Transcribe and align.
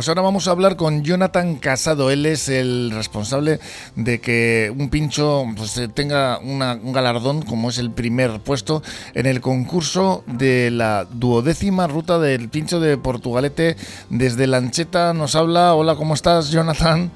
Pues 0.00 0.08
ahora 0.08 0.22
vamos 0.22 0.48
a 0.48 0.52
hablar 0.52 0.76
con 0.76 1.04
Jonathan 1.04 1.56
Casado. 1.56 2.10
Él 2.10 2.24
es 2.24 2.48
el 2.48 2.90
responsable 2.90 3.58
de 3.96 4.18
que 4.18 4.72
un 4.74 4.88
pincho 4.88 5.44
pues, 5.54 5.76
eh, 5.76 5.88
tenga 5.94 6.38
un 6.38 6.92
galardón, 6.94 7.42
como 7.42 7.68
es 7.68 7.78
el 7.78 7.90
primer 7.90 8.40
puesto, 8.40 8.80
en 9.14 9.26
el 9.26 9.42
concurso 9.42 10.24
de 10.26 10.70
la 10.70 11.04
duodécima 11.04 11.86
ruta 11.86 12.18
del 12.18 12.48
pincho 12.48 12.80
de 12.80 12.96
Portugalete. 12.96 13.76
Desde 14.08 14.46
Lancheta 14.46 15.12
nos 15.12 15.36
habla. 15.36 15.74
Hola, 15.74 15.96
¿cómo 15.96 16.14
estás, 16.14 16.50
Jonathan? 16.50 17.10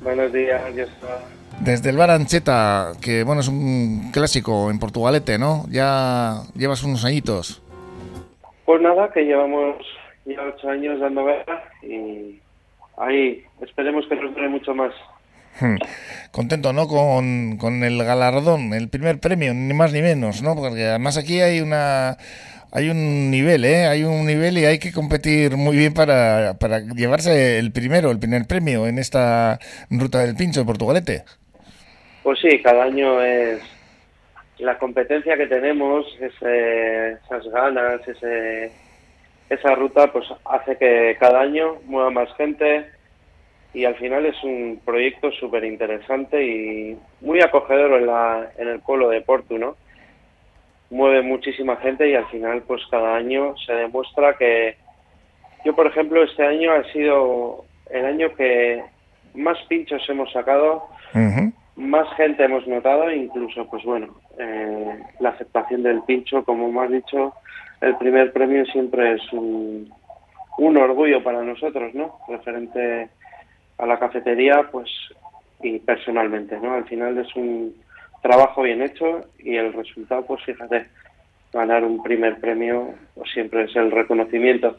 Buenos 0.00 0.32
días, 0.32 0.62
yo 0.74 0.86
Desde 1.60 1.90
el 1.90 1.96
bar 1.96 2.10
Ancheta, 2.10 2.90
que 3.00 3.22
bueno, 3.22 3.40
es 3.40 3.46
un 3.46 4.10
clásico 4.12 4.68
en 4.72 4.80
Portugalete, 4.80 5.38
¿no? 5.38 5.64
Ya 5.70 6.42
llevas 6.56 6.82
unos 6.82 7.04
añitos. 7.04 7.62
Pues 8.64 8.82
nada, 8.82 9.12
que 9.12 9.22
llevamos 9.22 9.76
ya 10.24 10.42
ocho 10.42 10.68
años 10.70 10.98
dando 10.98 11.24
guerra 11.24 11.69
y 11.82 12.40
ahí 12.96 13.44
esperemos 13.60 14.06
que 14.08 14.16
nos 14.16 14.34
dure 14.34 14.48
mucho 14.48 14.74
más. 14.74 14.92
Hmm. 15.60 15.76
Contento, 16.30 16.72
¿no? 16.72 16.86
Con, 16.86 17.56
con, 17.58 17.82
el 17.82 18.02
galardón, 18.04 18.72
el 18.72 18.88
primer 18.88 19.18
premio, 19.18 19.52
ni 19.52 19.74
más 19.74 19.92
ni 19.92 20.00
menos, 20.00 20.42
¿no? 20.42 20.54
Porque 20.54 20.84
además 20.84 21.16
aquí 21.16 21.40
hay 21.40 21.60
una 21.60 22.16
hay 22.72 22.88
un 22.88 23.30
nivel, 23.30 23.64
¿eh? 23.64 23.86
Hay 23.86 24.04
un 24.04 24.26
nivel 24.26 24.56
y 24.58 24.64
hay 24.64 24.78
que 24.78 24.92
competir 24.92 25.56
muy 25.56 25.76
bien 25.76 25.92
para, 25.92 26.54
para 26.58 26.78
llevarse 26.78 27.58
el 27.58 27.72
primero, 27.72 28.10
el 28.10 28.20
primer 28.20 28.46
premio 28.46 28.86
en 28.86 28.98
esta 28.98 29.58
ruta 29.90 30.20
del 30.20 30.36
pincho 30.36 30.60
de 30.60 30.66
Portugalete. 30.66 31.24
Pues 32.22 32.38
sí, 32.38 32.60
cada 32.62 32.84
año 32.84 33.20
es 33.22 33.60
la 34.58 34.78
competencia 34.78 35.36
que 35.36 35.46
tenemos, 35.46 36.06
esas 36.20 37.44
ganas, 37.52 38.06
ese 38.06 38.70
esa 39.50 39.74
ruta 39.74 40.12
pues 40.12 40.26
hace 40.44 40.76
que 40.78 41.16
cada 41.18 41.40
año 41.40 41.76
mueva 41.84 42.10
más 42.10 42.32
gente 42.36 42.86
y 43.74 43.84
al 43.84 43.96
final 43.96 44.24
es 44.24 44.42
un 44.42 44.80
proyecto 44.84 45.30
súper 45.32 45.64
interesante 45.64 46.44
y 46.44 46.96
muy 47.20 47.40
acogedor 47.40 48.00
en, 48.00 48.06
la, 48.06 48.50
en 48.56 48.68
el 48.68 48.80
pueblo 48.80 49.08
de 49.08 49.20
Porto, 49.20 49.58
¿no? 49.58 49.76
Mueve 50.90 51.22
muchísima 51.22 51.76
gente 51.76 52.08
y 52.08 52.14
al 52.14 52.26
final 52.26 52.62
pues 52.62 52.82
cada 52.90 53.16
año 53.16 53.54
se 53.66 53.72
demuestra 53.74 54.36
que 54.36 54.76
yo 55.64 55.74
por 55.74 55.86
ejemplo 55.86 56.22
este 56.22 56.44
año 56.46 56.72
ha 56.72 56.84
sido 56.92 57.64
el 57.90 58.04
año 58.04 58.34
que 58.34 58.82
más 59.34 59.58
pinchos 59.68 60.02
hemos 60.08 60.32
sacado, 60.32 60.86
más 61.76 62.08
gente 62.16 62.44
hemos 62.44 62.66
notado, 62.66 63.10
incluso 63.10 63.66
pues 63.68 63.84
bueno, 63.84 64.14
eh, 64.38 64.98
la 65.18 65.30
aceptación 65.30 65.82
del 65.82 66.02
pincho, 66.02 66.44
como 66.44 66.70
me 66.70 66.84
has 66.84 66.90
dicho, 66.90 67.34
el 67.80 67.96
primer 67.96 68.32
premio 68.32 68.64
siempre 68.66 69.14
es 69.14 69.32
un, 69.32 69.90
orgullo 70.58 71.22
para 71.22 71.42
nosotros, 71.42 71.94
¿no? 71.94 72.18
Referente 72.28 73.08
a 73.78 73.86
la 73.86 73.98
cafetería, 73.98 74.68
pues, 74.70 74.90
y 75.62 75.78
personalmente, 75.78 76.58
¿no? 76.60 76.74
Al 76.74 76.84
final 76.84 77.16
es 77.18 77.34
un 77.34 77.74
trabajo 78.22 78.62
bien 78.62 78.82
hecho 78.82 79.22
y 79.38 79.56
el 79.56 79.72
resultado, 79.72 80.26
pues 80.26 80.42
fíjate, 80.44 80.86
ganar 81.52 81.84
un 81.84 82.02
primer 82.02 82.38
premio 82.40 82.94
pues, 83.14 83.30
siempre 83.32 83.64
es 83.64 83.74
el 83.76 83.90
reconocimiento. 83.90 84.76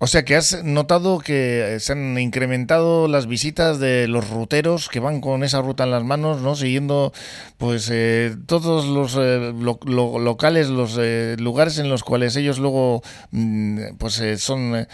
O 0.00 0.06
sea 0.06 0.24
que 0.24 0.36
has 0.36 0.62
notado 0.62 1.18
que 1.18 1.80
se 1.80 1.92
han 1.92 2.16
incrementado 2.18 3.08
las 3.08 3.26
visitas 3.26 3.80
de 3.80 4.06
los 4.06 4.30
ruteros 4.30 4.88
que 4.88 5.00
van 5.00 5.20
con 5.20 5.42
esa 5.42 5.60
ruta 5.60 5.82
en 5.82 5.90
las 5.90 6.04
manos, 6.04 6.40
¿no? 6.40 6.54
Siguiendo 6.54 7.10
pues 7.58 7.90
eh, 7.92 8.30
todos 8.46 8.86
los 8.86 9.18
eh, 9.20 9.52
locales, 9.52 10.70
los 10.70 10.96
eh, 11.02 11.34
lugares 11.40 11.80
en 11.80 11.88
los 11.88 12.04
cuales 12.04 12.36
ellos 12.36 12.60
luego 12.60 13.02
mm, 13.32 13.96
pues 13.98 14.22
son 14.40 14.86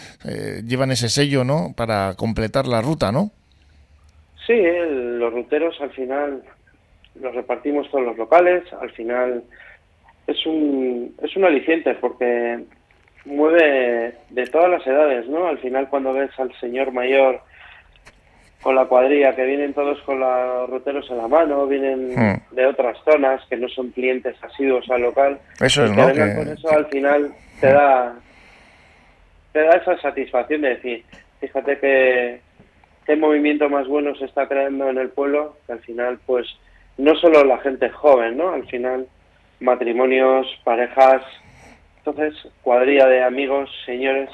llevan 0.67 0.91
ese 0.91 1.11
sello, 1.11 1.45
¿no? 1.45 1.75
Para 1.77 2.15
completar 2.17 2.67
la 2.67 2.81
ruta, 2.81 3.13
¿no? 3.13 3.31
Sí, 4.47 4.55
los 4.57 5.31
ruteros 5.35 5.79
al 5.83 5.91
final 5.91 6.43
los 7.21 7.35
repartimos 7.35 7.91
todos 7.91 8.07
los 8.07 8.17
locales, 8.17 8.65
al 8.81 8.91
final 8.93 9.45
es 10.27 10.47
un 10.47 11.15
es 11.23 11.37
un 11.37 11.45
aliciente 11.45 11.95
porque 11.97 12.65
mueve 13.25 14.15
de 14.31 14.47
todas 14.47 14.71
las 14.71 14.87
edades, 14.87 15.27
¿no? 15.29 15.47
Al 15.47 15.59
final 15.59 15.89
cuando 15.89 16.13
ves 16.13 16.31
al 16.39 16.53
señor 16.61 16.93
mayor 16.93 17.41
con 18.63 18.75
la 18.75 18.87
cuadrilla, 18.87 19.37
que 19.37 19.45
vienen 19.45 19.75
todos 19.75 20.01
con 20.03 20.21
los 20.21 20.71
ruteros 20.71 21.09
en 21.11 21.19
la 21.19 21.29
mano, 21.29 21.67
vienen 21.67 22.15
hmm. 22.17 22.55
de 22.55 22.67
otras 22.67 22.97
zonas, 23.05 23.43
que 23.51 23.59
no 23.59 23.69
son 23.69 23.91
clientes 23.91 24.37
asiduos 24.43 24.89
al 24.91 25.03
local. 25.03 25.39
Eso 25.61 25.85
es, 25.85 25.91
¿no? 25.91 26.05
con 26.05 26.49
eso 26.49 26.71
al 26.71 26.87
final 26.87 27.35
te 27.61 27.67
da, 27.67 28.15
te 29.53 29.61
da 29.61 29.71
esa 29.77 29.99
satisfacción 29.99 30.63
de 30.63 30.69
decir, 30.71 31.05
fíjate 31.41 31.79
que 31.79 32.41
qué 33.05 33.17
movimiento 33.17 33.69
más 33.69 33.87
bueno 33.87 34.15
se 34.15 34.25
está 34.25 34.49
creando 34.49 34.89
en 34.89 34.97
el 34.97 35.11
pueblo, 35.11 35.59
que 35.67 35.73
al 35.75 35.81
final 35.81 36.19
pues 36.25 36.47
no 36.97 37.15
solo 37.17 37.45
la 37.45 37.59
gente 37.59 37.91
joven, 37.91 38.39
¿no? 38.39 38.51
Al 38.51 38.67
final 38.67 39.07
matrimonios, 39.61 40.47
parejas, 40.65 41.23
entonces, 42.05 42.35
cuadrilla 42.63 43.07
de 43.07 43.23
amigos, 43.23 43.71
señores, 43.87 44.29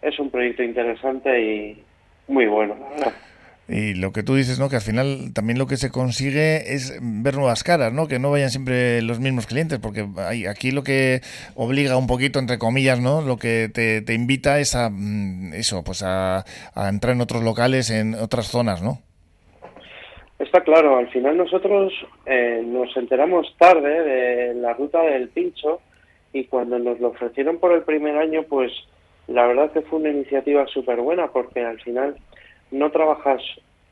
es 0.00 0.18
un 0.18 0.30
proyecto 0.30 0.62
interesante 0.62 1.42
y 1.42 1.82
muy 2.26 2.46
bueno. 2.46 2.74
Y 3.68 3.94
lo 3.94 4.12
que 4.12 4.22
tú 4.22 4.34
dices, 4.34 4.58
¿no? 4.58 4.70
Que 4.70 4.76
al 4.76 4.82
final 4.82 5.32
también 5.34 5.58
lo 5.58 5.66
que 5.66 5.76
se 5.76 5.90
consigue 5.90 6.74
es 6.74 6.98
ver 7.02 7.34
nuevas 7.34 7.64
caras, 7.64 7.92
¿no? 7.92 8.08
Que 8.08 8.18
no 8.18 8.30
vayan 8.30 8.48
siempre 8.48 9.02
los 9.02 9.20
mismos 9.20 9.46
clientes, 9.46 9.78
porque 9.78 10.06
hay, 10.16 10.46
aquí 10.46 10.70
lo 10.70 10.82
que 10.82 11.20
obliga 11.54 11.98
un 11.98 12.06
poquito, 12.06 12.38
entre 12.38 12.58
comillas, 12.58 12.98
¿no? 12.98 13.20
Lo 13.20 13.36
que 13.36 13.68
te, 13.68 14.14
invita 14.14 14.58
es 14.58 14.74
a 14.74 14.88
mm, 14.90 15.52
eso, 15.52 15.84
pues 15.84 16.02
a, 16.02 16.44
entrar 16.74 17.14
en 17.14 17.20
otros 17.20 17.42
locales, 17.42 17.90
en 17.90 18.14
otras 18.14 18.46
zonas, 18.46 18.82
¿no? 18.82 19.00
Está 20.38 20.62
claro, 20.62 20.96
al 20.96 21.08
final 21.10 21.36
nosotros 21.36 21.92
eh, 22.24 22.62
nos 22.64 22.94
enteramos 22.96 23.54
tarde 23.58 24.02
de 24.02 24.54
la 24.54 24.72
ruta 24.72 25.02
del 25.02 25.28
pincho, 25.28 25.80
y 26.34 26.44
cuando 26.46 26.78
nos 26.80 26.98
lo 26.98 27.08
ofrecieron 27.08 27.58
por 27.58 27.72
el 27.72 27.82
primer 27.82 28.18
año, 28.18 28.42
pues 28.42 28.72
la 29.28 29.46
verdad 29.46 29.70
que 29.70 29.82
fue 29.82 30.00
una 30.00 30.10
iniciativa 30.10 30.66
súper 30.66 31.00
buena 31.00 31.28
porque 31.28 31.64
al 31.64 31.80
final 31.80 32.16
no 32.72 32.90
trabajas 32.90 33.40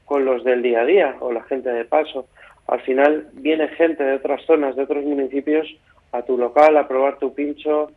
con 0.04 0.24
los 0.24 0.42
del 0.42 0.60
día 0.60 0.80
a 0.80 0.84
día 0.84 1.16
o 1.20 1.32
la 1.32 1.44
gente 1.44 1.70
de 1.70 1.84
paso. 1.84 2.26
Al 2.66 2.80
final 2.80 3.28
viene 3.34 3.68
gente 3.68 4.02
de 4.02 4.16
otras 4.16 4.44
zonas, 4.44 4.74
de 4.74 4.82
otros 4.82 5.04
municipios 5.04 5.68
a 6.10 6.22
tu 6.22 6.36
local 6.36 6.76
a 6.76 6.88
probar 6.88 7.18
tu 7.18 7.32
pincho 7.32 7.92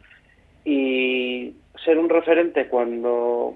y 0.64 1.56
ser 1.84 1.98
un 1.98 2.08
referente 2.08 2.68
cuando 2.68 3.56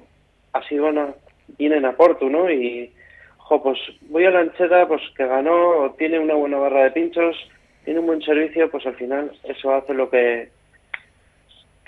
así 0.53 0.77
van 0.79 0.97
a, 0.97 1.13
vienen 1.59 1.85
a 1.85 1.95
Porto, 1.95 2.27
¿no? 2.29 2.49
Y, 2.49 2.91
jo, 3.37 3.61
pues 3.61 3.77
voy 4.09 4.25
a 4.25 4.31
la 4.31 4.39
ancheta, 4.39 4.87
pues 4.87 5.03
que 5.15 5.27
ganó, 5.27 5.93
tiene 5.99 6.17
una 6.19 6.33
buena 6.33 6.57
barra 6.57 6.85
de 6.85 6.91
pinchos, 6.91 7.37
tiene 7.85 7.99
un 7.99 8.07
buen 8.07 8.21
servicio, 8.23 8.71
pues 8.71 8.87
al 8.87 8.95
final 8.95 9.31
eso 9.43 9.73
hace 9.73 9.93
lo 9.93 10.09
que 10.09 10.49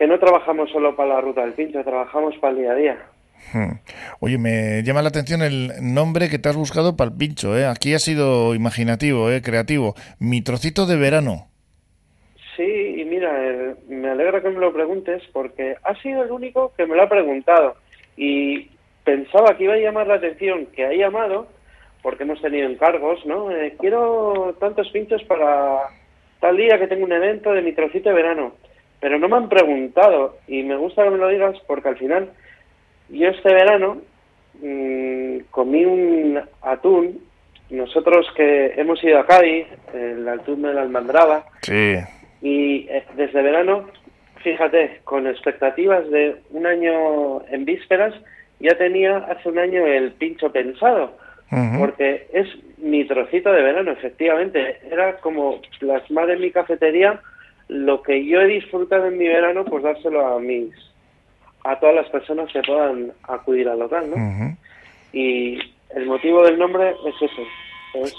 que 0.02 0.08
no 0.08 0.18
trabajamos 0.18 0.72
solo 0.72 0.96
para 0.96 1.14
la 1.14 1.22
ruta 1.22 1.42
del 1.42 1.54
pincho, 1.54 1.84
trabajamos 1.84 2.36
para 2.40 2.54
el 2.54 2.60
día 2.60 2.72
a 2.72 2.76
día. 2.76 2.98
Hmm. 3.54 3.74
Oye, 4.20 4.40
me 4.40 4.82
llama 4.82 5.04
la 5.04 5.10
atención 5.10 5.44
el 5.44 5.74
nombre 5.80 6.28
que 6.28 6.40
te 6.40 6.50
has 6.50 6.56
buscado 6.56 6.98
para 6.98 7.12
el 7.12 7.18
pincho, 7.18 7.56
¿eh? 7.56 7.68
Aquí 7.68 7.94
ha 7.94 8.00
sido 8.00 8.56
imaginativo, 8.56 9.30
¿eh? 9.30 9.44
Creativo. 9.44 9.94
Mi 10.18 10.42
trocito 10.42 10.88
de 10.88 10.96
verano. 10.96 11.50
Sí, 12.58 12.96
y 12.98 13.06
mira, 13.06 13.30
eh, 13.48 13.76
me 13.90 14.10
alegra 14.10 14.42
que 14.42 14.50
me 14.50 14.60
lo 14.60 14.74
preguntes 14.74 15.22
porque 15.34 15.76
ha 15.84 15.94
sido 16.02 16.24
el 16.24 16.32
único 16.32 16.74
que 16.76 16.88
me 16.88 16.96
lo 16.96 17.04
ha 17.04 17.08
preguntado 17.08 17.76
y 18.18 18.72
pensaba 19.04 19.56
que 19.56 19.66
iba 19.66 19.76
a 19.76 19.78
llamar 19.78 20.08
la 20.08 20.16
atención 20.16 20.66
que 20.76 20.84
ha 20.84 20.94
llamado 20.94 21.48
porque 22.02 22.24
hemos 22.24 22.42
tenido 22.42 22.68
encargos, 22.68 23.24
¿no? 23.28 23.52
Eh, 23.52 23.76
quiero 23.80 24.56
tantos 24.60 24.90
pinchos 24.90 25.24
para 25.26 25.78
tal 26.40 26.58
día 26.58 26.80
que 26.80 26.88
tengo 26.88 27.06
un 27.06 27.12
evento 27.12 27.54
de 27.54 27.62
mi 27.62 27.74
trocito 27.74 28.10
de 28.10 28.16
verano 28.16 28.56
pero 29.02 29.18
no 29.18 29.28
me 29.28 29.36
han 29.36 29.50
preguntado 29.50 30.38
y 30.48 30.64
me 30.64 30.78
gusta 30.78 31.04
que 31.04 31.10
me 31.10 31.18
lo 31.18 31.28
digas 31.28 31.58
porque 31.68 31.90
al 31.90 31.98
final 31.98 32.30
yo 33.10 33.28
este 33.28 33.54
verano 33.54 33.98
mmm, 34.62 35.40
comí 35.50 35.84
un 35.84 36.40
atún, 36.62 37.20
nosotros 37.72 38.28
que 38.38 38.74
hemos 38.78 39.04
ido 39.04 39.20
a 39.20 39.26
Cádiz, 39.26 39.66
el 39.94 40.28
atún 40.30 40.62
de 40.62 40.74
la 40.74 40.84
Almandraba, 40.84 41.46
sí. 41.62 41.96
y 42.42 42.88
eh, 42.90 43.04
desde 43.16 43.42
verano, 43.42 43.88
fíjate, 44.44 45.00
con 45.04 45.26
expectativas 45.26 46.08
de 46.10 46.38
un 46.52 46.68
año 46.68 47.44
en 47.50 47.66
vísperas, 47.66 48.14
ya 48.60 48.78
tenía 48.78 49.18
hace 49.18 49.50
un 49.50 49.58
año 49.58 49.86
el 49.88 50.12
pincho 50.12 50.52
pensado, 50.52 51.18
porque 51.80 52.28
es 52.32 52.48
mi 52.78 53.04
trocito 53.06 53.52
de 53.52 53.62
verano, 53.62 53.92
efectivamente, 53.92 54.78
era 54.90 55.18
como 55.18 55.60
plasmar 55.80 56.30
en 56.30 56.40
mi 56.40 56.52
cafetería 56.52 57.20
lo 57.72 58.02
que 58.04 58.26
yo 58.26 58.42
he 58.42 58.48
disfrutado 58.48 59.06
en 59.06 59.18
mi 59.18 59.30
verano, 59.30 59.64
pues 59.64 59.82
dárselo 59.82 60.28
a 60.28 60.40
mis 60.42 60.74
a 61.64 61.80
todas 61.80 61.96
las 61.96 62.10
personas 62.10 62.52
que 62.52 62.62
puedan 62.64 63.14
acudir 63.24 63.70
al 63.70 63.80
local, 63.80 64.10
¿no? 64.10 64.58
Y 65.14 65.58
el 65.96 66.06
motivo 66.06 66.44
del 66.44 66.60
nombre 66.60 66.94
es 67.06 67.16
ese, 67.22 67.48
es 67.94 68.16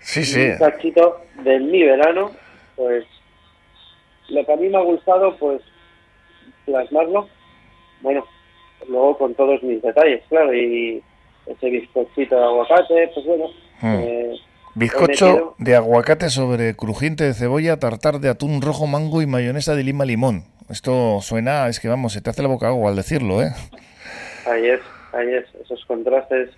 sí, 0.00 0.24
sí. 0.24 0.40
un 0.40 0.58
cachito 0.58 1.22
de 1.42 1.58
mi 1.60 1.84
verano, 1.84 2.32
pues 2.76 3.06
lo 4.28 4.44
que 4.44 4.52
a 4.52 4.56
mí 4.56 4.68
me 4.68 4.76
ha 4.76 4.82
gustado, 4.82 5.36
pues 5.38 5.62
plasmarlo. 6.66 7.30
Bueno, 8.02 8.26
luego 8.88 9.16
con 9.16 9.34
todos 9.34 9.62
mis 9.62 9.80
detalles, 9.80 10.22
claro, 10.28 10.52
y 10.52 11.02
ese 11.46 11.70
bizcochito 11.70 12.36
de 12.36 12.44
aguacate, 12.44 13.10
pues 13.14 13.24
bueno. 13.24 13.46
Hmm. 13.80 14.00
Eh, 14.00 14.40
Bizcocho 14.74 15.54
de 15.58 15.76
aguacate 15.76 16.30
sobre 16.30 16.74
crujiente 16.74 17.24
de 17.24 17.34
cebolla, 17.34 17.78
tartar 17.78 18.20
de 18.20 18.30
atún 18.30 18.62
rojo, 18.62 18.86
mango 18.86 19.20
y 19.20 19.26
mayonesa 19.26 19.74
de 19.74 19.84
lima 19.84 20.04
limón. 20.04 20.44
Esto 20.70 21.20
suena, 21.20 21.68
es 21.68 21.78
que 21.78 21.88
vamos, 21.88 22.14
se 22.14 22.22
te 22.22 22.30
hace 22.30 22.42
la 22.42 22.48
boca 22.48 22.68
agua 22.68 22.90
al 22.90 22.96
decirlo, 22.96 23.42
¿eh? 23.42 23.50
Ahí 24.46 24.66
es, 24.68 24.80
ahí 25.12 25.28
es, 25.34 25.44
esos 25.62 25.84
contrastes, 25.84 26.50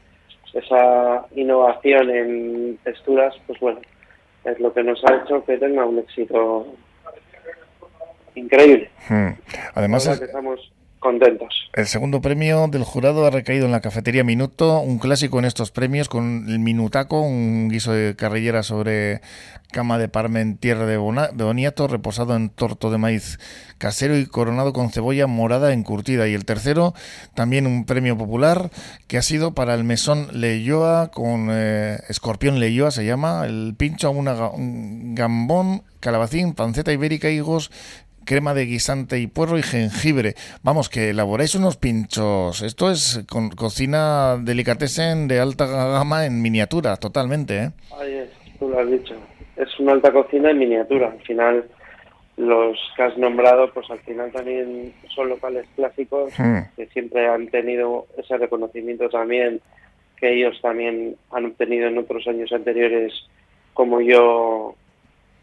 esa 0.53 1.27
innovación 1.35 2.11
en 2.11 2.79
texturas, 2.85 3.35
pues 3.49 3.59
bueno, 3.59 3.81
es 4.45 4.61
lo 4.61 4.73
que 4.73 4.85
nos 4.85 5.03
ha 5.05 5.17
hecho 5.17 5.45
que 5.45 5.59
tenga 5.59 5.85
un 5.85 5.99
éxito 5.99 6.69
increíble. 8.37 8.91
Hmm. 9.09 9.31
Además, 9.75 10.07
estamos 10.07 10.73
El 11.75 11.87
segundo 11.87 12.21
premio 12.21 12.67
del 12.69 12.85
jurado 12.85 13.27
ha 13.27 13.31
recaído 13.31 13.67
en 13.67 13.73
la 13.73 13.81
cafetería 13.81 14.25
Minuto, 14.25 14.81
un 14.81 14.99
clásico 14.99 15.39
en 15.39 15.45
estos 15.45 15.71
premios 15.71 16.09
con 16.09 16.47
el 16.49 16.59
Minutaco, 16.59 17.21
un 17.21 17.69
guiso 17.69 17.93
de 17.93 18.17
carrillera 18.17 18.63
sobre 18.63 19.21
cama 19.75 19.99
de 19.99 20.09
parmen 20.09 20.57
tierra 20.57 20.87
de, 20.87 20.97
boniato, 20.97 21.89
reposado 21.89 22.37
en 22.37 22.49
torto 22.49 22.93
de 22.93 22.99
maíz 22.99 23.41
casero 23.77 24.17
y 24.17 24.25
coronado 24.25 24.73
con 24.73 24.91
cebolla 24.91 25.27
morada 25.27 25.73
encurtida. 25.73 26.29
Y 26.29 26.35
el 26.35 26.45
tercero, 26.45 26.95
también 27.35 27.67
un 27.67 27.85
premio 27.85 28.17
popular 28.17 28.71
que 29.09 29.19
ha 29.19 29.23
sido 29.23 29.53
para 29.53 29.75
el 29.75 29.83
mesón 29.83 30.29
Leyoa 30.33 31.11
con 31.11 31.49
eh, 31.51 31.99
escorpión 32.09 32.61
Leyoa 32.61 32.93
se 32.93 33.05
llama, 33.05 33.47
el 33.47 33.75
pincho 33.77 34.07
a 34.07 34.11
una, 34.11 34.49
un 34.49 35.17
gambón, 35.17 35.83
calabacín, 35.99 36.55
panceta 36.55 36.93
ibérica, 36.93 37.29
higos, 37.29 37.73
crema 38.25 38.55
de 38.55 38.67
guisante 38.67 39.19
y 39.19 39.27
puerro 39.27 39.59
y 39.59 39.63
jengibre. 39.63 40.35
Vamos, 40.63 40.89
que 40.89 41.11
elaboráis 41.11 41.55
unos 41.55 41.77
pinchos. 41.77 42.63
Esto 42.63 42.91
es 42.91 43.25
con 43.29 43.51
cocina 43.51 44.37
delicatessen 44.41 45.29
de 45.29 45.41
alta 45.41 45.67
gama 45.67 46.27
en 46.27 46.43
miniatura, 46.43 46.97
totalmente, 46.97 47.57
¿eh? 47.57 47.71
Ahí 48.01 48.15
es, 48.15 48.31
tú 48.59 48.69
lo 48.69 48.81
has 48.81 48.91
dicho. 48.91 49.15
Es 49.57 49.79
una 49.79 49.93
alta 49.93 50.13
cocina 50.13 50.51
en 50.51 50.59
miniatura. 50.59 51.09
Al 51.13 51.23
final, 51.23 51.65
los 52.37 52.79
que 52.97 53.03
has 53.03 53.17
nombrado, 53.17 53.73
pues 53.73 53.89
al 53.91 54.01
final 54.01 54.33
también 54.33 54.93
son 55.15 55.29
locales 55.29 55.67
clásicos 55.77 56.33
hmm. 56.39 56.59
que 56.77 56.87
siempre 56.87 57.29
han 57.29 57.49
tenido 57.49 58.07
ese 58.19 58.37
reconocimiento 58.37 59.09
también 59.09 59.61
que 60.17 60.33
ellos 60.33 60.59
también 60.61 61.17
han 61.31 61.47
obtenido 61.47 61.89
en 61.89 61.99
otros 61.99 62.27
años 62.27 62.53
anteriores, 62.53 63.13
como 63.73 64.01
yo, 64.01 64.75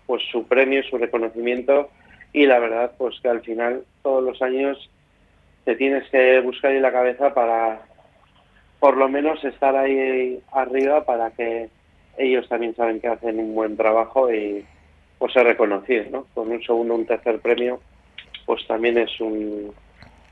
pues 0.07 0.21
su 0.31 0.45
premio, 0.45 0.81
su 0.83 0.97
reconocimiento 0.97 1.89
y 2.33 2.45
la 2.45 2.59
verdad 2.59 2.91
pues 2.97 3.19
que 3.21 3.29
al 3.29 3.41
final 3.41 3.83
todos 4.03 4.23
los 4.23 4.41
años 4.41 4.89
te 5.65 5.75
tienes 5.75 6.09
que 6.09 6.39
buscar 6.41 6.71
en 6.71 6.81
la 6.81 6.91
cabeza 6.91 7.33
para 7.33 7.81
por 8.79 8.97
lo 8.97 9.07
menos 9.09 9.43
estar 9.43 9.75
ahí 9.75 10.41
arriba 10.51 11.05
para 11.05 11.31
que 11.31 11.69
ellos 12.17 12.47
también 12.49 12.75
saben 12.75 12.99
que 12.99 13.07
hacen 13.07 13.39
un 13.39 13.53
buen 13.53 13.77
trabajo 13.77 14.33
y 14.33 14.65
pues 15.19 15.33
ser 15.33 15.45
reconocidos, 15.45 16.09
¿no? 16.09 16.25
Con 16.33 16.51
un 16.51 16.63
segundo, 16.63 16.95
un 16.95 17.05
tercer 17.05 17.39
premio, 17.39 17.79
pues 18.45 18.65
también 18.67 18.97
es 18.97 19.19
un, 19.21 19.71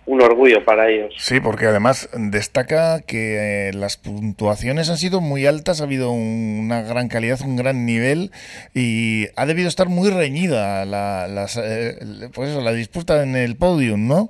un 0.06 0.22
orgullo 0.22 0.66
para 0.66 0.90
ellos. 0.90 1.13
Sí, 1.18 1.40
porque 1.40 1.66
además 1.66 2.10
destaca 2.18 3.01
que 3.06 3.69
eh, 3.69 3.74
las 3.74 3.98
puntuaciones 3.98 4.90
han 4.90 4.98
sido 4.98 5.22
muy 5.22 5.46
altas, 5.46 5.81
ha 5.81 5.84
habido 5.84 6.12
una 6.12 6.81
gran 6.81 7.10
calidad, 7.10 7.40
un 7.46 7.56
gran 7.56 7.86
nivel 7.86 8.31
y 8.74 9.28
ha 9.36 9.46
debido 9.46 9.68
estar 9.68 9.88
muy 9.88 10.10
reñida 10.10 10.86
la, 10.86 11.28
las, 11.28 11.57
eh, 11.57 12.00
pues 12.34 12.50
eso, 12.50 12.62
la 12.62 12.74
disputa 12.74 13.22
en 13.22 13.36
el 13.36 13.56
podium, 13.56 14.07
¿no? 14.07 14.30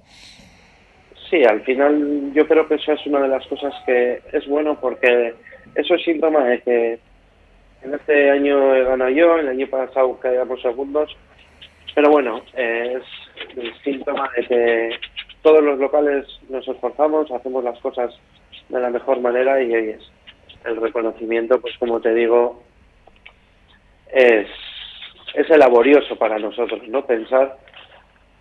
Sí, 1.29 1.43
al 1.43 1.61
final 1.61 2.31
yo 2.33 2.47
creo 2.47 2.67
que 2.67 2.75
eso 2.75 2.91
es 2.91 3.05
una 3.05 3.21
de 3.21 3.27
las 3.27 3.45
cosas 3.47 3.73
que 3.85 4.21
es 4.33 4.47
bueno 4.47 4.79
porque 4.81 5.35
eso 5.75 5.95
es 5.95 6.03
síntoma 6.03 6.43
de 6.43 6.61
que 6.61 6.99
en 7.83 7.93
este 7.93 8.31
año 8.31 8.75
he 8.75 8.83
ganado 8.83 9.11
yo, 9.11 9.37
el 9.37 9.47
año 9.47 9.67
pasado 9.67 10.19
quedamos 10.19 10.61
segundos, 10.61 11.15
pero 11.95 12.09
bueno, 12.09 12.41
es 12.53 13.03
el 13.55 13.73
síntoma 13.83 14.29
de 14.35 14.45
que 14.45 14.89
todos 15.41 15.63
los 15.63 15.79
locales 15.79 16.25
nos 16.49 16.67
esforzamos, 16.67 17.31
hacemos 17.31 17.63
las 17.63 17.79
cosas 17.79 18.13
de 18.69 18.79
la 18.79 18.89
mejor 18.89 19.21
manera 19.21 19.61
y 19.61 19.73
es 19.73 20.11
el 20.65 20.77
reconocimiento, 20.77 21.59
pues 21.61 21.77
como 21.77 21.99
te 22.01 22.13
digo, 22.13 22.61
es, 24.11 24.47
es 25.33 25.49
laborioso 25.49 26.15
para 26.17 26.37
nosotros, 26.39 26.81
¿no? 26.87 27.05
Pensar 27.05 27.57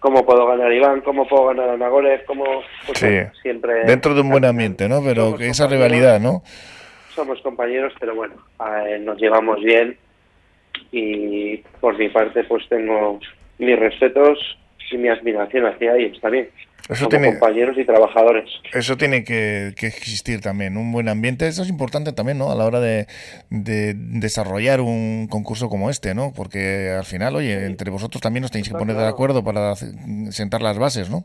cómo 0.00 0.24
puedo 0.24 0.46
ganar 0.46 0.72
Iván, 0.72 1.00
cómo 1.02 1.26
puedo 1.26 1.46
ganar 1.46 1.70
Anagores, 1.70 2.22
cómo 2.26 2.44
pues, 2.86 2.98
siempre... 3.42 3.84
Dentro 3.84 4.14
de 4.14 4.20
un 4.20 4.30
buen 4.30 4.44
ambiente, 4.44 4.88
¿no? 4.88 5.02
Pero 5.04 5.36
que 5.36 5.48
esa 5.48 5.66
rivalidad, 5.66 6.20
¿no? 6.20 6.42
Somos 7.14 7.40
compañeros, 7.42 7.92
pero 7.98 8.14
bueno, 8.14 8.34
nos 9.00 9.18
llevamos 9.18 9.60
bien 9.60 9.96
y 10.92 11.56
por 11.80 11.98
mi 11.98 12.08
parte 12.08 12.44
pues 12.44 12.68
tengo 12.68 13.18
mis 13.58 13.78
respetos 13.78 14.38
y 14.90 14.96
mi 14.96 15.08
admiración 15.08 15.66
hacia 15.66 15.96
ellos 15.96 16.20
también. 16.20 16.48
Eso 16.88 17.06
tiene, 17.08 17.32
compañeros 17.32 17.76
y 17.76 17.84
trabajadores. 17.84 18.48
Eso 18.72 18.96
tiene 18.96 19.22
que, 19.22 19.74
existir 19.76 20.40
también, 20.40 20.76
un 20.78 20.90
buen 20.90 21.08
ambiente. 21.08 21.46
Eso 21.46 21.62
es 21.62 21.68
importante 21.68 22.12
también, 22.12 22.38
¿no? 22.38 22.50
A 22.50 22.54
la 22.54 22.64
hora 22.64 22.80
de, 22.80 23.06
desarrollar 23.50 24.80
un 24.80 25.28
concurso 25.28 25.68
como 25.68 25.90
este, 25.90 26.14
¿no? 26.14 26.32
Porque 26.34 26.90
al 26.96 27.04
final, 27.04 27.36
oye, 27.36 27.66
entre 27.66 27.90
vosotros 27.90 28.22
también 28.22 28.44
os 28.44 28.50
tenéis 28.50 28.70
que 28.70 28.78
poner 28.78 28.96
de 28.96 29.06
acuerdo 29.06 29.44
para 29.44 29.74
sentar 29.76 30.62
las 30.62 30.78
bases, 30.78 31.10
¿no? 31.10 31.24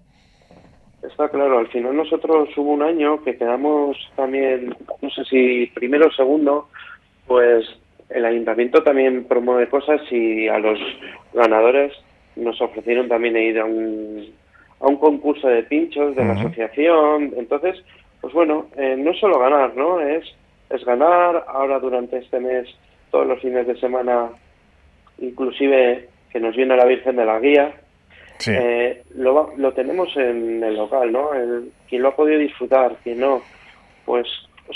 Está 1.01 1.29
claro, 1.29 1.59
al 1.59 1.67
final 1.67 1.95
nosotros 1.95 2.49
hubo 2.57 2.71
un 2.71 2.81
año 2.81 3.23
que 3.23 3.37
quedamos 3.37 3.97
también, 4.15 4.75
no 5.01 5.09
sé 5.09 5.23
si 5.25 5.67
primero 5.73 6.07
o 6.07 6.11
segundo, 6.11 6.69
pues 7.27 7.65
el 8.09 8.25
ayuntamiento 8.25 8.83
también 8.83 9.25
promueve 9.25 9.67
cosas 9.67 10.01
y 10.11 10.47
a 10.47 10.59
los 10.59 10.79
ganadores 11.33 11.93
nos 12.35 12.59
ofrecieron 12.61 13.09
también 13.09 13.35
ir 13.35 13.59
a 13.59 13.65
un 13.65 14.27
a 14.79 14.87
un 14.87 14.97
concurso 14.97 15.47
de 15.47 15.63
pinchos 15.63 16.15
de 16.15 16.25
la 16.25 16.33
asociación. 16.33 17.33
Entonces, 17.37 17.83
pues 18.21 18.33
bueno, 18.33 18.67
eh, 18.77 18.95
no 18.97 19.11
es 19.11 19.19
solo 19.19 19.39
ganar, 19.39 19.75
¿no? 19.75 19.99
Es, 19.99 20.25
es 20.69 20.83
ganar. 20.85 21.45
Ahora 21.47 21.79
durante 21.79 22.17
este 22.17 22.39
mes, 22.39 22.67
todos 23.11 23.27
los 23.27 23.39
fines 23.41 23.67
de 23.67 23.79
semana, 23.79 24.29
inclusive 25.19 26.09
que 26.31 26.39
nos 26.39 26.55
viene 26.55 26.75
la 26.75 26.85
Virgen 26.85 27.15
de 27.15 27.25
la 27.25 27.39
Guía, 27.39 27.73
eh, 28.47 29.03
lo, 29.15 29.53
lo 29.55 29.71
tenemos 29.73 30.15
en 30.17 30.63
el 30.63 30.75
local, 30.75 31.11
¿no? 31.11 31.33
El, 31.33 31.71
quien 31.87 32.01
lo 32.01 32.09
ha 32.09 32.15
podido 32.15 32.39
disfrutar, 32.39 32.97
quien 33.03 33.19
no, 33.19 33.41
pues 34.05 34.27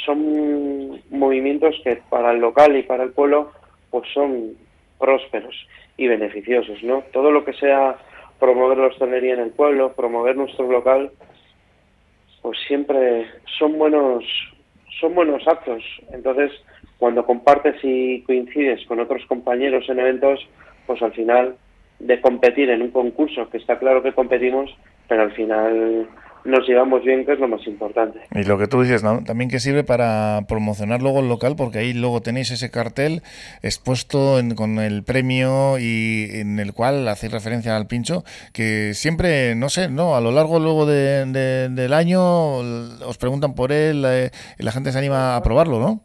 son 0.06 1.02
movimientos 1.10 1.76
que 1.84 2.02
para 2.10 2.32
el 2.32 2.40
local 2.40 2.76
y 2.78 2.84
para 2.84 3.04
el 3.04 3.12
pueblo 3.12 3.52
pues 3.90 4.08
son 4.14 4.54
prósperos 5.00 5.56
y 5.98 6.08
beneficiosos, 6.08 6.84
¿no? 6.84 7.04
Todo 7.12 7.32
lo 7.32 7.44
que 7.44 7.54
sea 7.54 7.98
promover 8.40 8.78
la 8.78 8.88
hostelería 8.88 9.34
en 9.34 9.42
el 9.42 9.52
pueblo, 9.52 9.94
promover 9.94 10.36
nuestro 10.36 10.70
local, 10.70 11.12
pues 12.42 12.58
siempre 12.68 13.26
son 13.58 13.78
buenos, 13.78 14.24
son 15.00 15.16
buenos 15.16 15.48
actos. 15.48 15.84
Entonces, 16.12 16.52
cuando 16.98 17.26
compartes 17.26 17.76
y 17.84 18.22
coincides 18.24 18.86
con 18.88 19.00
otros 19.00 19.26
compañeros 19.28 19.88
en 19.90 20.00
eventos, 20.00 20.48
pues 20.86 21.02
al 21.02 21.14
final 21.14 21.56
de 22.00 22.22
competir 22.22 22.70
en 22.70 22.82
un 22.82 22.92
concurso, 22.92 23.50
que 23.50 23.58
está 23.58 23.80
claro 23.80 24.04
que 24.04 24.14
competimos, 24.14 24.76
pero 25.08 25.24
al 25.24 25.32
final 25.32 26.08
nos 26.46 26.68
llevamos 26.68 27.04
bien, 27.04 27.26
que 27.26 27.34
es 27.34 27.40
lo 27.40 27.48
más 27.48 27.66
importante. 27.68 28.20
Y 28.32 28.44
lo 28.44 28.58
que 28.58 28.68
tú 28.68 28.82
dices, 28.82 29.04
¿no? 29.04 29.24
También 29.24 29.50
que 29.50 29.60
sirve 29.60 29.84
para 29.84 30.42
promocionar 30.48 31.02
luego 31.02 31.20
el 31.20 31.30
local, 31.30 31.56
porque 31.58 31.80
ahí 31.80 31.94
luego 31.94 32.22
tenéis 32.22 32.52
ese 32.52 32.72
cartel 32.72 33.22
expuesto 33.64 34.38
con 34.56 34.80
el 34.80 35.04
premio 35.04 35.78
y 35.80 36.30
en 36.34 36.60
el 36.60 36.74
cual 36.74 37.08
hacéis 37.08 37.34
referencia 37.34 37.76
al 37.76 37.88
pincho, 37.88 38.24
que 38.54 38.94
siempre, 38.94 39.56
no 39.56 39.70
sé, 39.70 39.90
¿no? 39.90 40.16
A 40.16 40.22
lo 40.22 40.32
largo 40.32 40.60
luego 40.60 40.86
del 40.86 41.94
año 41.94 42.22
os 42.22 43.18
preguntan 43.20 43.56
por 43.56 43.72
él 43.72 44.04
eh, 44.06 44.30
y 44.58 44.64
la 44.64 44.72
gente 44.72 44.92
se 44.92 44.98
anima 45.00 45.36
a 45.36 45.44
probarlo, 45.44 45.80
¿no? 45.80 46.02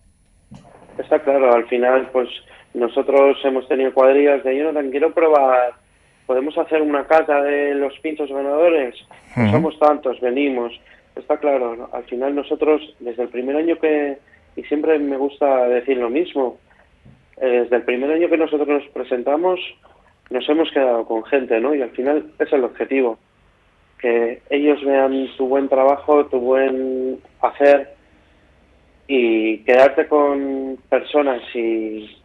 Está 0.99 1.19
claro, 1.21 1.55
al 1.55 1.67
final, 1.67 2.09
pues 2.13 2.29
nosotros 2.75 3.37
hemos 3.45 3.67
tenido 3.69 3.93
cuadrillas 3.93 4.43
de 4.45 4.59
yo 4.59 4.73
no 4.73 4.91
quiero 4.91 5.13
probar 5.13 5.82
podemos 6.27 6.57
hacer 6.59 6.83
una 6.83 7.07
cata 7.07 7.43
de 7.43 7.75
los 7.75 7.99
pinchos 8.01 8.31
ganadores, 8.31 8.95
somos 9.51 9.79
tantos, 9.79 10.21
venimos, 10.21 10.73
está 11.17 11.39
claro, 11.39 11.89
al 11.93 12.05
final 12.05 12.35
nosotros 12.35 12.95
desde 13.01 13.25
el 13.25 13.29
primer 13.29 13.57
año 13.57 13.79
que, 13.79 14.19
y 14.57 14.63
siempre 14.65 14.99
me 14.99 15.17
gusta 15.17 15.69
decir 15.69 15.97
lo 15.97 16.11
mismo, 16.11 16.59
eh, 17.39 17.63
desde 17.63 17.77
el 17.77 17.83
primer 17.83 18.11
año 18.11 18.29
que 18.29 18.37
nosotros 18.37 18.69
nos 18.69 18.87
presentamos, 18.89 19.61
nos 20.31 20.49
hemos 20.49 20.71
quedado 20.71 21.05
con 21.07 21.25
gente, 21.25 21.61
¿no? 21.61 21.75
Y 21.75 21.83
al 21.83 21.91
final 21.91 22.31
es 22.39 22.53
el 22.53 22.65
objetivo, 22.65 23.19
que 23.99 24.43
ellos 24.51 24.83
vean 24.85 25.29
tu 25.37 25.49
buen 25.49 25.69
trabajo, 25.69 26.27
tu 26.27 26.39
buen 26.41 27.21
hacer 27.41 27.95
y 29.07 29.59
quedarte 29.59 30.07
con 30.09 30.79
personas 30.89 31.43
y 31.55 32.22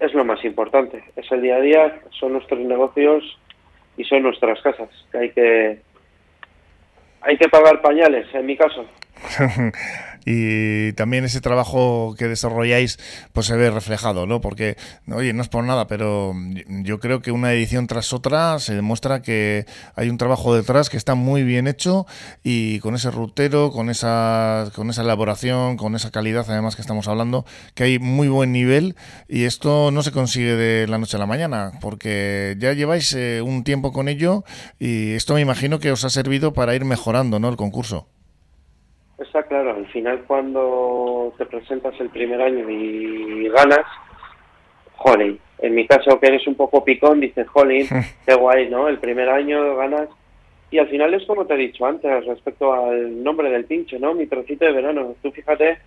es 0.00 0.14
lo 0.14 0.24
más 0.24 0.44
importante. 0.44 1.04
Es 1.16 1.30
el 1.30 1.42
día 1.42 1.56
a 1.56 1.60
día, 1.60 2.00
son 2.18 2.32
nuestros 2.32 2.58
negocios 2.60 3.38
y 3.96 4.04
son 4.04 4.22
nuestras 4.22 4.60
casas, 4.62 4.88
que 5.12 5.18
hay 5.18 5.30
que 5.30 5.82
hay 7.22 7.36
que 7.36 7.48
pagar 7.48 7.82
pañales, 7.82 8.26
en 8.34 8.46
mi 8.46 8.56
caso. 8.56 8.86
y 10.24 10.92
también 10.92 11.24
ese 11.24 11.40
trabajo 11.40 12.14
que 12.18 12.28
desarrolláis 12.28 12.98
pues 13.32 13.46
se 13.46 13.56
ve 13.56 13.70
reflejado, 13.70 14.26
¿no? 14.26 14.40
Porque, 14.40 14.76
oye, 15.10 15.32
no 15.32 15.42
es 15.42 15.48
por 15.48 15.64
nada, 15.64 15.86
pero 15.86 16.34
yo 16.66 17.00
creo 17.00 17.22
que 17.22 17.32
una 17.32 17.52
edición 17.52 17.86
tras 17.86 18.12
otra 18.12 18.58
se 18.58 18.74
demuestra 18.74 19.22
que 19.22 19.66
hay 19.96 20.08
un 20.08 20.18
trabajo 20.18 20.54
detrás 20.54 20.90
que 20.90 20.96
está 20.96 21.14
muy 21.14 21.42
bien 21.42 21.66
hecho 21.66 22.06
y 22.42 22.80
con 22.80 22.94
ese 22.94 23.10
rutero, 23.10 23.70
con 23.70 23.90
esa, 23.90 24.70
con 24.74 24.90
esa 24.90 25.02
elaboración, 25.02 25.76
con 25.76 25.94
esa 25.94 26.10
calidad 26.10 26.46
además 26.48 26.76
que 26.76 26.82
estamos 26.82 27.08
hablando, 27.08 27.44
que 27.74 27.84
hay 27.84 27.98
muy 27.98 28.28
buen 28.28 28.52
nivel 28.52 28.96
y 29.28 29.44
esto 29.44 29.90
no 29.90 30.02
se 30.02 30.12
consigue 30.12 30.56
de 30.56 30.86
la 30.86 30.98
noche 30.98 31.16
a 31.16 31.20
la 31.20 31.26
mañana, 31.26 31.72
porque 31.80 32.56
ya 32.58 32.72
lleváis 32.72 33.12
eh, 33.14 33.42
un 33.42 33.64
tiempo 33.64 33.92
con 33.92 34.08
ello 34.08 34.44
y 34.78 35.12
esto 35.12 35.34
me 35.34 35.40
imagino 35.40 35.78
que 35.80 35.92
os 35.92 36.04
ha 36.04 36.10
servido 36.10 36.52
para 36.52 36.74
ir 36.74 36.84
mejorando, 36.84 37.38
¿no? 37.38 37.48
El 37.48 37.56
concurso. 37.56 38.08
Está 39.20 39.42
claro, 39.42 39.74
al 39.76 39.86
final 39.88 40.24
cuando 40.26 41.34
te 41.36 41.44
presentas 41.44 41.94
el 42.00 42.08
primer 42.08 42.40
año 42.40 42.68
y 42.70 43.48
ganas, 43.50 43.86
jolín, 44.96 45.38
en 45.58 45.74
mi 45.74 45.86
caso 45.86 46.18
que 46.18 46.26
eres 46.26 46.46
un 46.46 46.54
poco 46.54 46.82
picón, 46.82 47.20
dices, 47.20 47.46
jolín, 47.48 47.86
qué 48.26 48.34
guay, 48.34 48.70
¿no? 48.70 48.88
El 48.88 48.98
primer 48.98 49.28
año 49.28 49.76
ganas 49.76 50.08
y 50.70 50.78
al 50.78 50.88
final 50.88 51.12
es 51.14 51.24
como 51.26 51.46
te 51.46 51.54
he 51.54 51.58
dicho 51.58 51.84
antes 51.84 52.24
respecto 52.26 52.72
al 52.72 53.22
nombre 53.22 53.50
del 53.50 53.64
pincho, 53.64 53.98
¿no? 53.98 54.14
Mi 54.14 54.26
trocito 54.26 54.64
de 54.64 54.72
verano. 54.72 55.14
Tú 55.20 55.32
fíjate, 55.32 55.78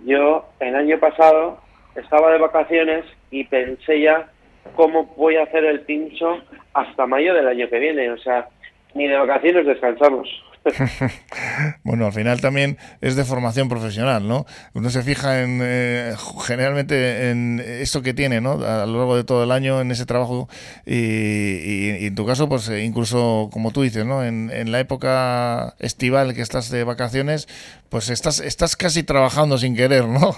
yo 0.00 0.44
el 0.58 0.74
año 0.74 0.98
pasado 0.98 1.60
estaba 1.94 2.32
de 2.32 2.38
vacaciones 2.38 3.04
y 3.30 3.44
pensé 3.44 4.00
ya 4.00 4.28
cómo 4.74 5.14
voy 5.16 5.36
a 5.36 5.44
hacer 5.44 5.64
el 5.64 5.80
pincho 5.80 6.38
hasta 6.72 7.06
mayo 7.06 7.32
del 7.32 7.46
año 7.46 7.68
que 7.68 7.78
viene. 7.78 8.10
O 8.10 8.18
sea, 8.18 8.48
ni 8.94 9.06
de 9.06 9.16
vacaciones 9.16 9.66
descansamos. 9.66 10.28
bueno, 11.84 12.06
al 12.06 12.12
final 12.12 12.40
también 12.40 12.78
es 13.00 13.16
de 13.16 13.24
formación 13.24 13.68
profesional, 13.68 14.26
¿no? 14.26 14.46
Uno 14.72 14.90
se 14.90 15.02
fija 15.02 15.42
en 15.42 15.60
eh, 15.62 16.14
generalmente 16.46 17.30
en 17.30 17.60
esto 17.60 18.02
que 18.02 18.14
tiene, 18.14 18.40
¿no? 18.40 18.52
A 18.52 18.86
lo 18.86 18.98
largo 18.98 19.16
de 19.16 19.24
todo 19.24 19.44
el 19.44 19.52
año 19.52 19.80
en 19.80 19.90
ese 19.90 20.06
trabajo 20.06 20.48
y, 20.86 22.06
en 22.06 22.14
tu 22.14 22.26
caso, 22.26 22.48
pues 22.48 22.68
eh, 22.70 22.84
incluso 22.84 23.50
como 23.52 23.72
tú 23.72 23.82
dices, 23.82 24.06
¿no? 24.06 24.24
En, 24.24 24.44
la 24.64 24.80
época 24.80 25.74
estival 25.78 26.34
que 26.34 26.40
estás 26.40 26.70
de 26.70 26.84
vacaciones, 26.84 27.46
pues 27.90 28.08
estás 28.08 28.40
estás 28.40 28.76
casi 28.76 29.02
trabajando 29.02 29.58
sin 29.58 29.76
querer, 29.76 30.06
¿no? 30.06 30.32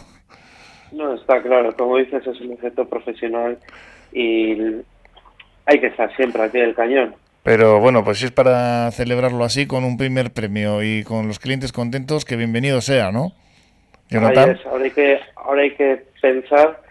No, 0.93 1.15
está 1.15 1.41
claro. 1.43 1.75
Como 1.77 1.97
dices, 1.99 2.27
es 2.27 2.41
un 2.41 2.53
efecto 2.53 2.89
profesional 2.89 3.59
y 4.13 4.57
hay 5.67 5.81
que 5.81 5.87
estar 5.87 6.15
siempre 6.17 6.43
aquí 6.43 6.59
del 6.59 6.75
cañón. 6.75 7.15
Pero 7.47 7.79
bueno, 7.79 8.03
pues 8.03 8.19
si 8.19 8.25
es 8.25 8.33
para 8.33 8.91
celebrarlo 8.91 9.45
así 9.45 9.69
con 9.69 9.85
un 9.85 9.97
primer 9.97 10.33
premio 10.33 10.83
y 10.83 11.05
con 11.05 11.29
los 11.29 11.39
clientes 11.39 11.71
contentos, 11.71 12.25
que 12.25 12.35
bienvenido 12.35 12.81
sea, 12.81 13.13
¿no? 13.13 13.35
Ahora, 14.13 14.57
hay 14.83 14.91
que, 14.91 15.21
ahora 15.37 15.63
hay 15.63 15.71
que 15.75 16.03
pensar 16.21 16.83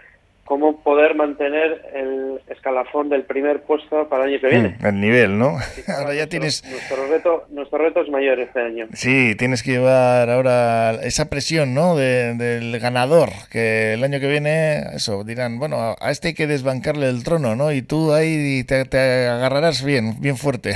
cómo 0.46 0.80
poder 0.82 1.16
mantener 1.16 1.82
el 1.94 2.40
escalafón 2.48 3.10
del 3.10 3.24
primer 3.24 3.64
puesto 3.64 4.08
para 4.08 4.26
el 4.26 4.32
año 4.32 4.42
que 4.42 4.48
viene. 4.48 4.78
Mm, 4.80 4.86
el 4.86 5.02
nivel, 5.02 5.40
¿no? 5.40 5.58
ahora 5.98 6.14
ya 6.14 6.28
tienes... 6.28 6.64
Nuestro 6.64 7.08
reto, 7.08 7.46
nuestro 7.50 7.80
reto 7.80 8.02
es 8.02 8.10
mayor 8.10 8.40
este 8.40 8.62
año. 8.62 8.88
Sí, 8.94 9.36
tienes 9.36 9.64
que 9.64 9.72
llevar 9.72 10.30
ahora 10.30 10.92
esa 11.04 11.30
presión, 11.30 11.74
¿no? 11.74 11.96
del 11.96 12.80
ganador, 12.80 13.30
que 13.50 13.94
el 13.94 14.04
año 14.04 14.20
que 14.20 14.28
viene, 14.28 14.84
eso, 14.94 15.24
dirán, 15.24 15.58
bueno, 15.58 15.96
a 16.00 16.12
este 16.12 16.30
hay 16.30 16.34
que 16.36 16.48
desbancarle 16.48 17.10
el 17.10 17.24
trono, 17.24 17.56
¿no? 17.56 17.72
Y 17.72 17.82
tú 17.82 18.14
ahí 18.14 18.64
te, 18.66 18.86
te 18.86 19.28
agarrarás 19.28 19.84
bien, 19.84 20.22
bien 20.22 20.38
fuerte. 20.38 20.74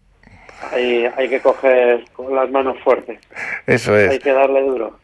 hay, 0.72 1.06
hay 1.16 1.28
que 1.28 1.40
coger 1.40 2.04
con 2.12 2.34
las 2.34 2.50
manos 2.50 2.76
fuertes. 2.84 3.18
Eso 3.66 3.96
es. 3.96 4.10
Hay 4.10 4.18
que 4.18 4.32
darle 4.32 4.62
duro. 4.62 4.98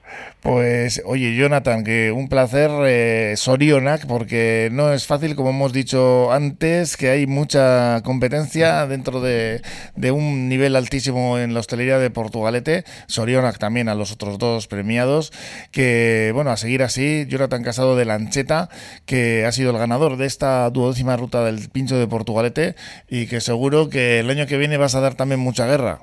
Pues, 0.47 1.03
oye, 1.05 1.35
Jonathan, 1.35 1.83
que 1.83 2.13
un 2.13 2.29
placer, 2.29 2.71
eh, 2.85 3.35
Sorionak, 3.37 4.07
porque 4.07 4.69
no 4.71 4.93
es 4.93 5.05
fácil, 5.05 5.35
como 5.35 5.51
hemos 5.51 5.73
dicho 5.73 6.31
antes, 6.31 6.97
que 6.97 7.11
hay 7.11 7.27
mucha 7.27 8.01
competencia 8.05 8.87
dentro 8.87 9.21
de, 9.21 9.61
de 9.97 10.11
un 10.13 10.49
nivel 10.49 10.77
altísimo 10.77 11.41
en 11.41 11.53
la 11.53 11.59
hostelería 11.59 11.99
de 11.99 12.11
Portugalete. 12.11 12.85
Sorionak 13.09 13.59
también 13.59 13.89
a 13.89 13.97
los 13.97 14.13
otros 14.13 14.39
dos 14.39 14.69
premiados, 14.69 15.33
que, 15.73 16.31
bueno, 16.33 16.51
a 16.51 16.57
seguir 16.57 16.85
así, 16.85 17.27
Jonathan 17.29 17.65
Casado 17.65 17.97
de 17.97 18.05
Lancheta, 18.05 18.69
que 19.05 19.45
ha 19.47 19.51
sido 19.51 19.73
el 19.73 19.79
ganador 19.79 20.17
de 20.17 20.27
esta 20.27 20.71
duodécima 20.71 21.17
ruta 21.17 21.45
del 21.45 21.71
pincho 21.71 21.99
de 21.99 22.07
Portugalete 22.07 22.77
y 23.09 23.27
que 23.27 23.41
seguro 23.41 23.91
que 23.91 24.21
el 24.21 24.31
año 24.31 24.47
que 24.47 24.59
viene 24.59 24.77
vas 24.77 24.95
a 24.95 25.01
dar 25.01 25.15
también 25.15 25.41
mucha 25.41 25.67
guerra. 25.67 26.03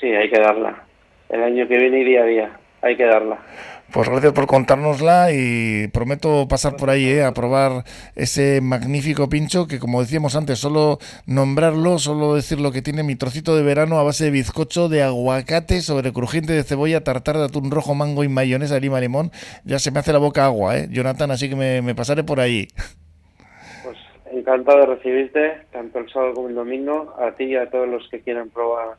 Sí, 0.00 0.08
hay 0.08 0.28
que 0.28 0.40
darla. 0.40 0.84
El 1.28 1.44
año 1.44 1.68
que 1.68 1.78
viene 1.78 2.00
y 2.00 2.04
día 2.04 2.22
a 2.22 2.24
día 2.24 2.60
hay 2.82 2.96
que 2.96 3.04
darla. 3.04 3.38
Pues 3.92 4.08
gracias 4.08 4.32
por 4.32 4.46
contárnosla 4.46 5.32
y 5.32 5.88
prometo 5.88 6.46
pasar 6.46 6.76
por 6.76 6.90
ahí 6.90 7.08
eh, 7.08 7.24
a 7.24 7.34
probar 7.34 7.82
ese 8.14 8.60
magnífico 8.60 9.28
pincho 9.28 9.66
que 9.66 9.80
como 9.80 10.00
decíamos 10.00 10.36
antes, 10.36 10.60
solo 10.60 10.98
nombrarlo, 11.26 11.98
solo 11.98 12.36
decir 12.36 12.60
lo 12.60 12.70
que 12.70 12.82
tiene 12.82 13.02
mi 13.02 13.16
trocito 13.16 13.56
de 13.56 13.64
verano 13.64 13.98
a 13.98 14.04
base 14.04 14.26
de 14.26 14.30
bizcocho 14.30 14.88
de 14.88 15.02
aguacate 15.02 15.80
sobre 15.80 16.12
crujiente 16.12 16.52
de 16.52 16.62
cebolla, 16.62 17.02
tartar 17.02 17.36
de 17.36 17.46
atún 17.46 17.72
rojo, 17.72 17.96
mango 17.96 18.22
y 18.22 18.28
mayonesa, 18.28 18.78
lima, 18.78 19.00
limón, 19.00 19.32
ya 19.64 19.80
se 19.80 19.90
me 19.90 19.98
hace 19.98 20.12
la 20.12 20.20
boca 20.20 20.44
agua, 20.44 20.78
¿eh? 20.78 20.86
Jonathan, 20.88 21.32
así 21.32 21.48
que 21.48 21.56
me, 21.56 21.82
me 21.82 21.96
pasaré 21.96 22.22
por 22.22 22.38
ahí. 22.38 22.68
Pues 23.82 23.96
encantado 24.30 24.78
de 24.78 24.86
recibirte, 24.86 25.62
tanto 25.72 25.98
el 25.98 26.08
sábado 26.12 26.34
como 26.34 26.48
el 26.48 26.54
domingo, 26.54 27.16
a 27.18 27.32
ti 27.32 27.44
y 27.44 27.56
a 27.56 27.68
todos 27.68 27.88
los 27.88 28.08
que 28.08 28.20
quieran 28.20 28.50
probar 28.50 28.98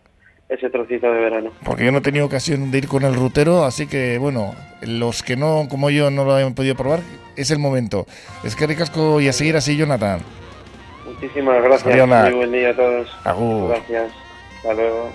ese 0.52 0.70
trocito 0.70 1.12
de 1.12 1.20
verano. 1.20 1.52
Porque 1.64 1.86
yo 1.86 1.92
no 1.92 2.00
he 2.00 2.02
tenido 2.02 2.26
ocasión 2.26 2.72
de 2.72 2.78
ir 2.78 2.88
con 2.88 3.04
el 3.04 3.16
rutero, 3.16 3.64
así 3.64 3.88
que 3.88 4.18
bueno, 4.18 4.54
los 4.82 5.24
que 5.24 5.38
no, 5.38 5.68
como 5.70 5.90
yo, 5.90 6.12
no 6.12 6.26
lo 6.26 6.36
hayan 6.36 6.54
podido 6.54 6.76
probar, 6.76 7.00
es 7.38 7.52
el 7.52 7.60
momento. 7.60 8.06
Es 8.44 8.56
que 8.56 8.68
ricasco 8.68 9.22
y 9.22 9.30
a 9.30 9.34
seguir 9.34 9.56
así, 9.56 9.78
Jonathan. 9.78 10.20
Muchísimas 11.06 11.64
gracias. 11.64 12.08
Muy 12.08 12.34
buen 12.34 12.52
día 12.52 12.70
a 12.72 12.76
todos. 12.76 13.08
Agur. 13.24 13.70
Gracias. 13.70 14.12
Hasta 14.58 14.74
luego. 14.74 15.10